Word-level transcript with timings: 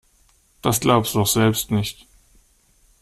Das 0.63 0.79
glaubst 0.79 1.13
du 1.13 1.19
doch 1.19 1.27
selbst 1.27 1.69
nicht. 1.69 2.07